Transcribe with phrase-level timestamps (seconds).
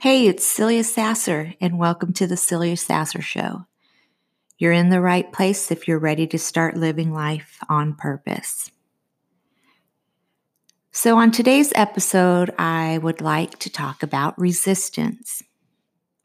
[0.00, 3.66] Hey, it's Celia Sasser, and welcome to the Celia Sasser Show.
[4.56, 8.70] You're in the right place if you're ready to start living life on purpose.
[10.90, 15.42] So, on today's episode, I would like to talk about resistance.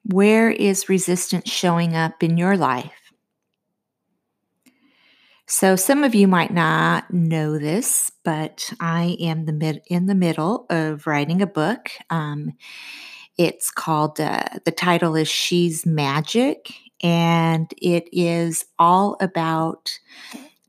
[0.06, 3.12] Where is resistance showing up in your life?
[5.48, 10.16] So, some of you might not know this, but I am the mid- in the
[10.16, 11.90] middle of writing a book.
[12.10, 12.54] Um,
[13.38, 19.98] it's called, uh, the title is She's Magic, and it is all about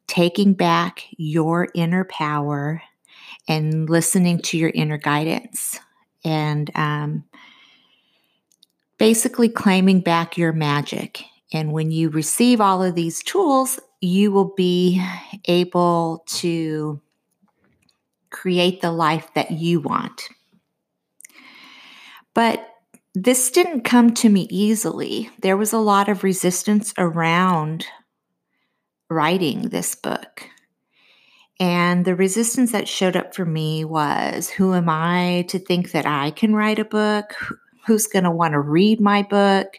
[0.06, 2.83] taking back your inner power
[3.48, 5.78] and listening to your inner guidance
[6.25, 7.25] and um,
[8.98, 11.22] basically claiming back your magic.
[11.53, 15.03] And when you receive all of these tools, you will be
[15.47, 17.00] able to
[18.31, 20.28] create the life that you want.
[22.36, 22.68] But
[23.14, 25.30] this didn't come to me easily.
[25.40, 27.86] There was a lot of resistance around
[29.08, 30.46] writing this book.
[31.58, 36.04] And the resistance that showed up for me was who am I to think that
[36.04, 37.34] I can write a book?
[37.86, 39.78] Who's going to want to read my book?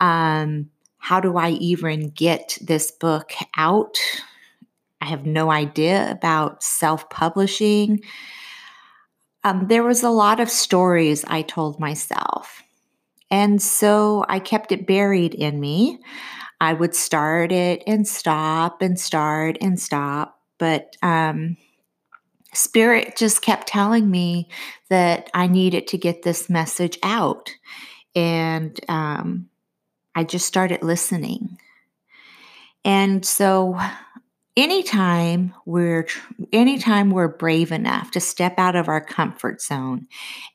[0.00, 3.98] Um, how do I even get this book out?
[5.02, 8.00] I have no idea about self publishing
[9.44, 12.62] um, there was a lot of stories I told myself.
[13.30, 15.98] And so I kept it buried in me.
[16.60, 20.38] I would start it and stop and start and stop.
[20.58, 21.56] But um,
[22.52, 24.48] Spirit just kept telling me
[24.88, 27.50] that I needed to get this message out.
[28.14, 29.48] And um,
[30.14, 31.56] I just started listening.
[32.84, 33.78] And so
[34.60, 36.06] anytime we're
[36.52, 40.06] anytime we're brave enough to step out of our comfort zone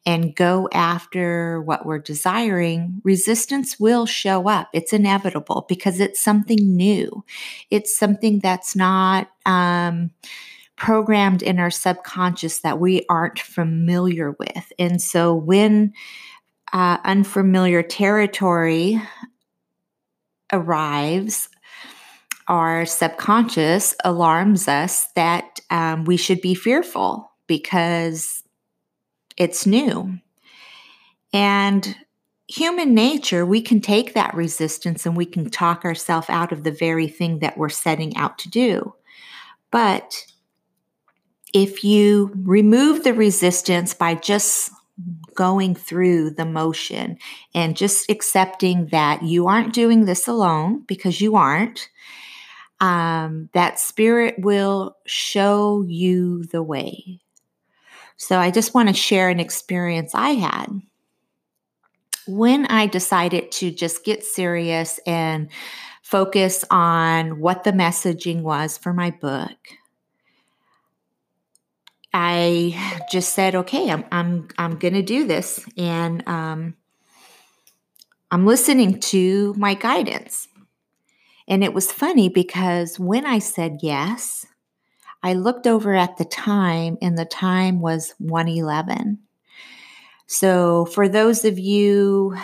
[0.05, 4.69] and go after what we're desiring resistance will show up.
[4.73, 7.25] It's inevitable because it's something new.
[7.71, 10.11] It's something that's not um,
[10.75, 14.71] programmed in our subconscious that we aren't familiar with.
[14.77, 15.93] And so when
[16.73, 19.01] uh, unfamiliar territory
[20.53, 21.49] arrives
[22.47, 28.43] our subconscious alarms us that um, we should be fearful because
[29.37, 30.19] it's new.
[31.33, 31.95] And
[32.47, 36.71] human nature, we can take that resistance and we can talk ourselves out of the
[36.71, 38.93] very thing that we're setting out to do.
[39.71, 40.25] But
[41.53, 44.71] if you remove the resistance by just
[45.33, 47.17] going through the motion
[47.53, 51.89] and just accepting that you aren't doing this alone because you aren't,
[52.79, 57.19] um, that spirit will show you the way.
[58.17, 60.67] So I just want to share an experience I had.
[62.27, 65.49] When I decided to just get serious and
[66.01, 69.57] focus on what the messaging was for my book,
[72.13, 76.75] I just said, "Okay, I'm I'm I'm going to do this," and um,
[78.31, 80.47] I'm listening to my guidance.
[81.47, 84.45] And it was funny because when I said yes,
[85.21, 89.19] I looked over at the time and the time was 111.
[90.27, 92.35] So for those of you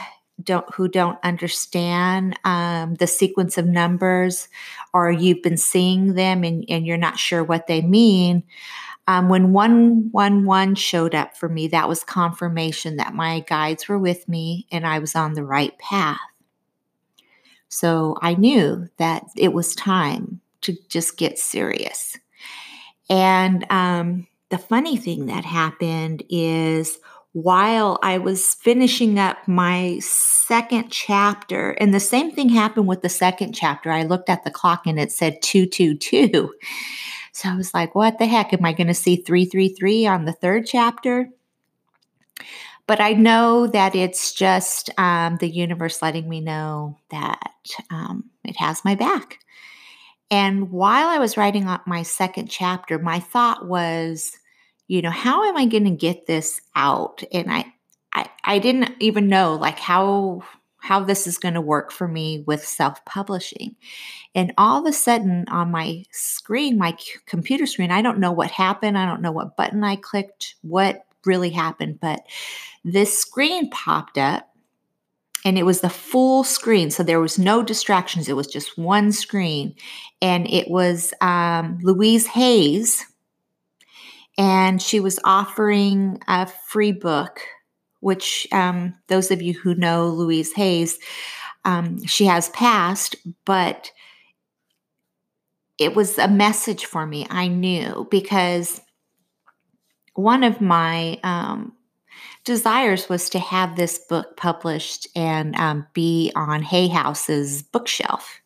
[0.43, 4.49] don't who don't understand um, the sequence of numbers
[4.93, 8.43] or you've been seeing them and, and you're not sure what they mean,
[9.07, 14.27] um, when 111 showed up for me, that was confirmation that my guides were with
[14.27, 16.19] me and I was on the right path.
[17.71, 22.17] So I knew that it was time to just get serious.
[23.09, 26.99] And um, the funny thing that happened is
[27.31, 31.71] while I was finishing up my second chapter.
[31.71, 33.89] And the same thing happened with the second chapter.
[33.89, 36.53] I looked at the clock and it said 222.
[37.31, 38.51] So I was like, what the heck?
[38.51, 41.29] Am I going to see 333 on the third chapter?
[42.91, 47.53] But I know that it's just um, the universe letting me know that
[47.89, 49.39] um, it has my back.
[50.29, 54.37] And while I was writing my second chapter, my thought was,
[54.89, 57.23] you know, how am I going to get this out?
[57.31, 57.63] And I,
[58.13, 60.43] I, I didn't even know like how
[60.79, 63.73] how this is going to work for me with self-publishing.
[64.35, 68.51] And all of a sudden on my screen, my computer screen, I don't know what
[68.51, 68.97] happened.
[68.97, 72.25] I don't know what button I clicked, what really happened, but
[72.83, 74.51] this screen popped up
[75.43, 79.11] and it was the full screen so there was no distractions it was just one
[79.11, 79.75] screen
[80.21, 83.05] and it was um, louise hayes
[84.37, 87.41] and she was offering a free book
[87.99, 90.99] which um, those of you who know louise hayes
[91.65, 93.15] um, she has passed
[93.45, 93.91] but
[95.77, 98.81] it was a message for me i knew because
[100.13, 101.73] one of my um,
[102.43, 108.41] desires was to have this book published and um, be on Hay House's bookshelf.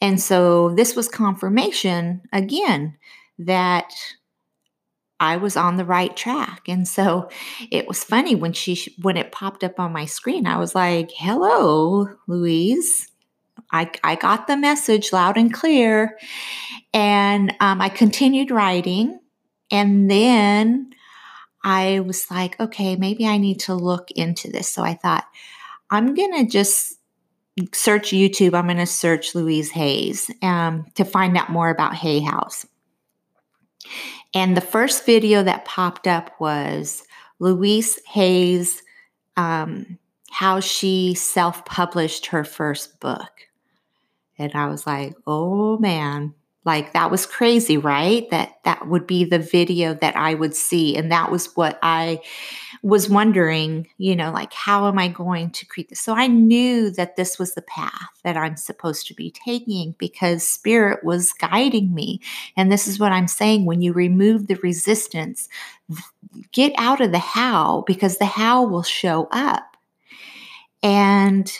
[0.00, 2.96] And so this was confirmation again
[3.38, 3.92] that
[5.18, 6.62] I was on the right track.
[6.68, 7.28] And so
[7.70, 11.10] it was funny when she when it popped up on my screen, I was like,
[11.12, 13.10] "Hello, Louise."
[13.72, 16.18] I, I got the message loud and clear.
[16.92, 19.19] And um, I continued writing.
[19.70, 20.92] And then
[21.62, 24.68] I was like, okay, maybe I need to look into this.
[24.68, 25.26] So I thought,
[25.90, 26.98] I'm going to just
[27.72, 28.54] search YouTube.
[28.54, 32.66] I'm going to search Louise Hayes um, to find out more about Hay House.
[34.32, 37.02] And the first video that popped up was
[37.40, 38.82] Louise Hayes,
[39.36, 39.98] um,
[40.30, 43.48] how she self published her first book.
[44.38, 46.34] And I was like, oh man,
[46.64, 48.28] like that was crazy right?
[48.30, 50.96] That that would be the video that i would see.
[50.96, 52.20] And that was what i
[52.82, 56.00] was wondering you know like how am i going to create this?
[56.00, 60.46] So i knew that this was the path that i'm supposed to be taking because
[60.46, 62.20] spirit was guiding me.
[62.56, 65.48] And this is what i'm saying when you remove the resistance
[66.52, 69.76] get out of the how because the how will show up.
[70.82, 71.52] And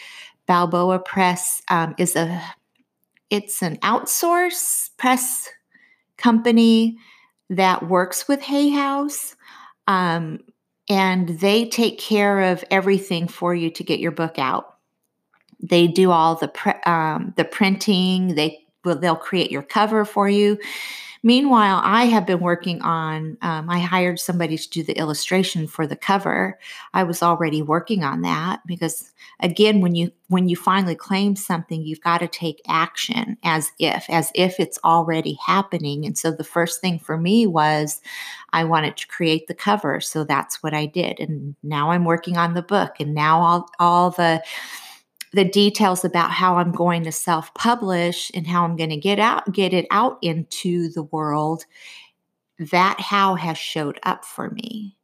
[0.47, 2.41] Balboa Press um, is a
[3.29, 5.49] it's an outsource press
[6.17, 6.97] company
[7.49, 9.35] that works with Hay House.
[9.87, 10.39] Um,
[10.89, 14.75] and they take care of everything for you to get your book out.
[15.59, 18.35] They do all the pre- um, the printing.
[18.35, 20.57] They will they'll create your cover for you.
[21.27, 25.85] Meanwhile, I have been working on, um, I hired somebody to do the illustration for
[25.85, 26.57] the cover.
[26.93, 31.81] I was already working on that because again, when you, when you finally claim something,
[31.81, 36.05] you've got to take action as if, as if it's already happening.
[36.05, 37.99] And so the first thing for me was
[38.53, 39.99] I wanted to create the cover.
[39.99, 41.19] So that's what I did.
[41.19, 44.41] And now I'm working on the book and now all, all the,
[45.37, 49.19] the details about how I'm going to self publish and how I'm going to get
[49.19, 51.63] out get it out into the world
[52.57, 54.97] that how has showed up for me.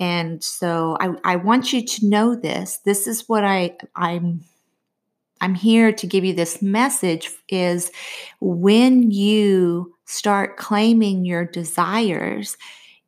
[0.00, 2.78] And so I, I want you to know this.
[2.78, 4.42] This is what I I'm
[5.40, 7.92] I'm here to give you this message is
[8.40, 12.56] when you start claiming your desires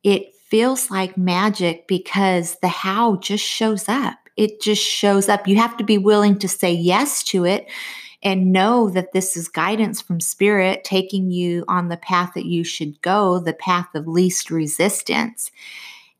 [0.03, 5.47] it feels like magic because the how just shows up it just shows up.
[5.47, 7.69] You have to be willing to say yes to it
[8.23, 12.63] and know that this is guidance from spirit taking you on the path that you
[12.63, 15.51] should go, the path of least resistance.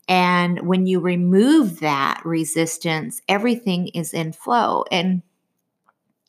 [0.06, 4.84] And when you remove that resistance, everything is in flow.
[4.92, 5.22] And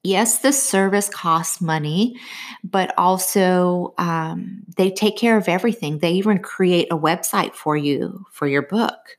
[0.01, 2.15] yes, the service costs money,
[2.63, 5.99] but also um, they take care of everything.
[5.99, 9.17] They even create a website for you for your book.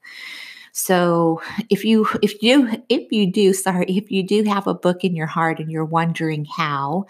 [0.76, 1.40] So
[1.70, 5.16] if you if you if you do sorry if you do have a book in
[5.16, 7.06] your heart and you're wondering how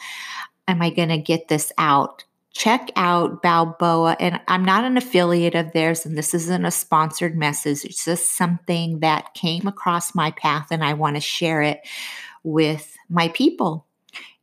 [0.69, 2.25] am I going to get this out
[2.57, 4.17] check out Balboa.
[4.19, 7.85] And I'm not an affiliate of theirs, and this isn't a sponsored message.
[7.85, 11.81] It's just something that came across my path, and I want to share it
[12.45, 13.87] with my people.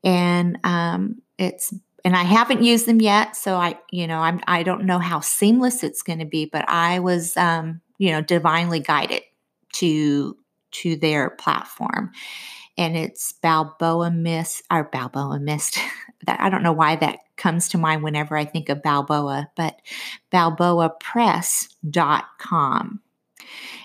[0.03, 1.73] And um, it's
[2.05, 5.19] and I haven't used them yet, so I, you know, I'm I don't know how
[5.19, 9.23] seamless it's going to be, but I was, um, you know, divinely guided
[9.75, 10.35] to
[10.71, 12.11] to their platform,
[12.77, 15.79] and it's Balboa Mist or Balboa Mist.
[16.25, 19.79] that I don't know why that comes to mind whenever I think of Balboa, but
[20.33, 22.99] balboapress.com.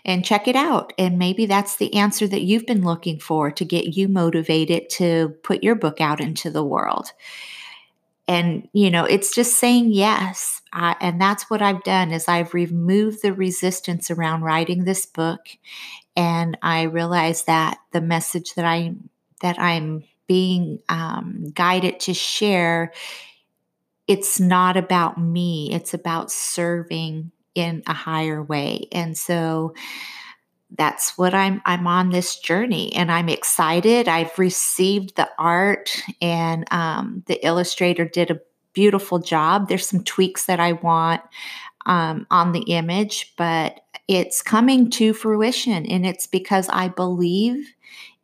[0.04, 0.92] And check it out.
[0.98, 5.30] And maybe that's the answer that you've been looking for to get you motivated to
[5.42, 7.12] put your book out into the world
[8.28, 12.54] and you know it's just saying yes I, and that's what i've done is i've
[12.54, 15.48] removed the resistance around writing this book
[16.16, 18.94] and i realized that the message that i
[19.40, 22.92] that i'm being um, guided to share
[24.06, 29.74] it's not about me it's about serving in a higher way and so
[30.76, 34.06] that's what I'm I'm on this journey and I'm excited.
[34.06, 38.40] I've received the art and um, the illustrator did a
[38.72, 39.68] beautiful job.
[39.68, 41.22] There's some tweaks that I want
[41.86, 47.74] um, on the image, but it's coming to fruition and it's because I believe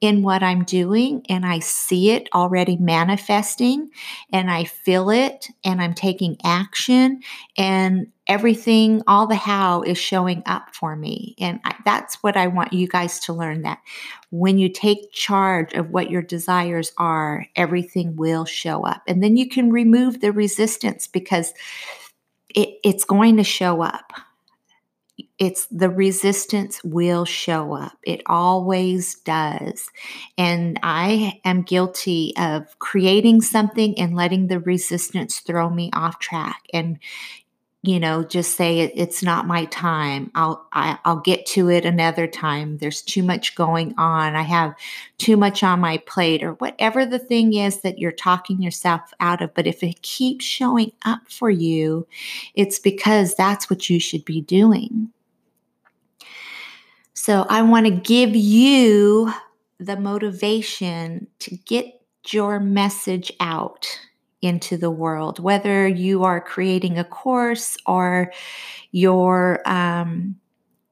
[0.04, 3.90] in what I'm doing and I see it already manifesting
[4.30, 7.22] and I feel it and I'm taking action
[7.56, 11.34] and everything, all the how is showing up for me.
[11.38, 13.78] And I, that's what I want you guys to learn that
[14.28, 19.02] when you take charge of what your desires are, everything will show up.
[19.08, 21.54] And then you can remove the resistance because
[22.54, 24.12] it, it's going to show up
[25.38, 27.98] it's the resistance will show up.
[28.02, 29.88] It always does.
[30.38, 36.62] And I am guilty of creating something and letting the resistance throw me off track
[36.72, 36.98] and
[37.86, 40.30] you know just say it, it's not my time.
[40.34, 42.78] I'll I, will i will get to it another time.
[42.78, 44.34] There's too much going on.
[44.36, 44.74] I have
[45.18, 49.42] too much on my plate or whatever the thing is that you're talking yourself out
[49.42, 49.54] of.
[49.54, 52.06] But if it keeps showing up for you
[52.54, 55.10] it's because that's what you should be doing.
[57.14, 59.32] So I want to give you
[59.78, 62.00] the motivation to get
[62.30, 63.86] your message out
[64.44, 68.32] into the world, whether you are creating a course or
[68.92, 70.36] you're um,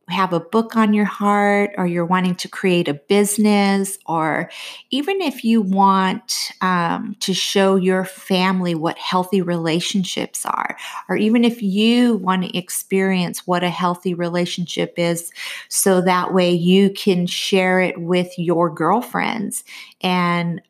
[0.09, 4.50] have a book on your heart or you're wanting to create a business or
[4.90, 10.76] even if you want um, to show your family what healthy relationships are
[11.09, 15.32] or even if you want to experience what a healthy relationship is
[15.68, 19.64] so that way you can share it with your girlfriends
[20.02, 20.61] and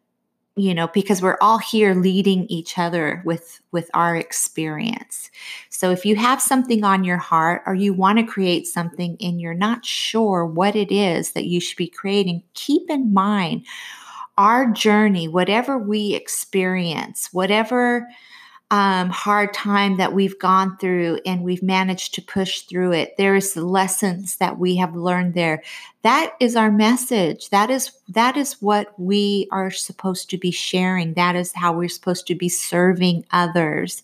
[0.56, 5.30] you know because we're all here leading each other with with our experience.
[5.70, 9.40] So if you have something on your heart or you want to create something and
[9.40, 13.64] you're not sure what it is that you should be creating keep in mind
[14.38, 18.08] our journey whatever we experience whatever
[18.72, 23.14] um, hard time that we've gone through and we've managed to push through it.
[23.18, 25.62] There's the lessons that we have learned there.
[26.00, 27.50] That is our message.
[27.50, 31.12] That is that is what we are supposed to be sharing.
[31.14, 34.02] That is how we're supposed to be serving others.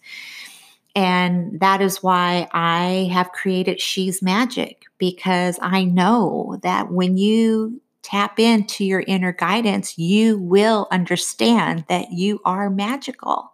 [0.95, 7.81] And that is why I have created She's Magic because I know that when you
[8.03, 13.53] tap into your inner guidance, you will understand that you are magical.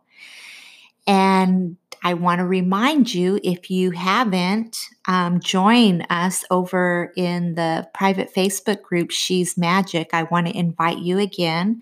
[1.06, 7.88] And I want to remind you if you haven't, um, join us over in the
[7.94, 10.11] private Facebook group, She's Magic.
[10.12, 11.80] I want to invite you again.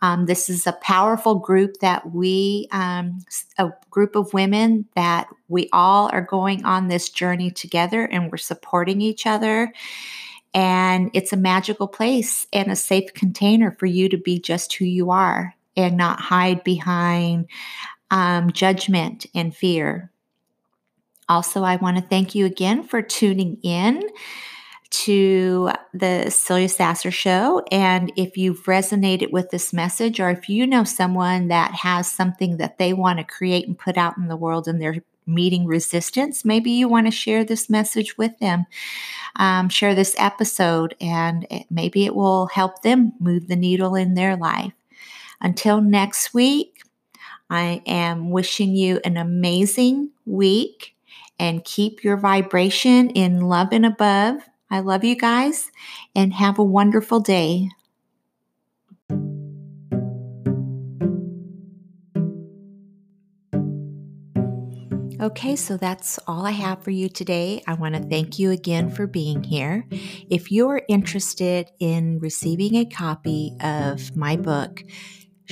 [0.00, 3.20] Um, this is a powerful group that we, um,
[3.56, 8.38] a group of women that we all are going on this journey together and we're
[8.38, 9.72] supporting each other.
[10.54, 14.84] And it's a magical place and a safe container for you to be just who
[14.84, 17.48] you are and not hide behind
[18.12, 20.12] um, judgment and fear.
[21.28, 24.02] Also, I want to thank you again for tuning in
[24.90, 27.64] to the Celia Sasser Show.
[27.72, 32.58] And if you've resonated with this message, or if you know someone that has something
[32.58, 36.44] that they want to create and put out in the world and they're meeting resistance,
[36.44, 38.66] maybe you want to share this message with them.
[39.36, 44.12] Um, share this episode, and it, maybe it will help them move the needle in
[44.12, 44.74] their life.
[45.40, 46.81] Until next week,
[47.52, 50.96] I am wishing you an amazing week
[51.38, 54.36] and keep your vibration in love and above.
[54.70, 55.70] I love you guys
[56.14, 57.68] and have a wonderful day.
[65.20, 67.62] Okay, so that's all I have for you today.
[67.66, 69.86] I want to thank you again for being here.
[70.30, 74.82] If you're interested in receiving a copy of my book,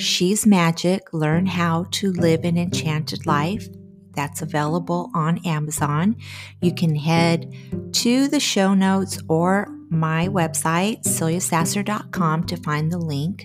[0.01, 3.69] She's Magic Learn How to Live an Enchanted Life.
[4.15, 6.17] That's available on Amazon.
[6.63, 7.55] You can head
[7.93, 13.45] to the show notes or my website, celiasasser.com, to find the link.